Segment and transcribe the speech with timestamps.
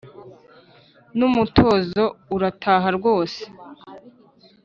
[1.17, 2.03] N'umutozo
[2.35, 3.41] urataha rwose